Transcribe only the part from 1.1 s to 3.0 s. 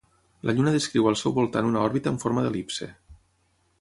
al seu voltant una òrbita en forma d'el·lipse.